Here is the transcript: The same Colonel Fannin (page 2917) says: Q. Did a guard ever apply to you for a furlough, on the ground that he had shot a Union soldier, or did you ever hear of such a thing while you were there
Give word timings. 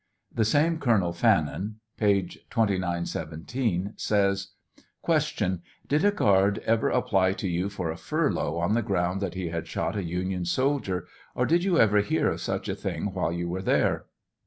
The 0.33 0.45
same 0.45 0.79
Colonel 0.79 1.13
Fannin 1.13 1.75
(page 1.95 2.39
2917) 2.49 3.93
says: 3.97 4.47
Q. 5.07 5.59
Did 5.87 6.03
a 6.03 6.09
guard 6.09 6.57
ever 6.65 6.89
apply 6.89 7.33
to 7.33 7.47
you 7.47 7.69
for 7.69 7.91
a 7.91 7.97
furlough, 7.97 8.57
on 8.57 8.73
the 8.73 8.81
ground 8.81 9.21
that 9.21 9.35
he 9.35 9.49
had 9.49 9.67
shot 9.67 9.95
a 9.95 10.03
Union 10.03 10.43
soldier, 10.45 11.05
or 11.35 11.45
did 11.45 11.63
you 11.63 11.79
ever 11.79 12.01
hear 12.01 12.31
of 12.31 12.41
such 12.41 12.67
a 12.67 12.73
thing 12.75 13.13
while 13.13 13.31
you 13.31 13.47
were 13.47 13.61
there 13.61 14.07